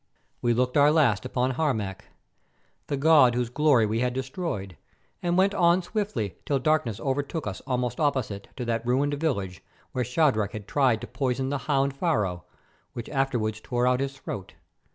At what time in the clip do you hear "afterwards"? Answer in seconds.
13.09-13.61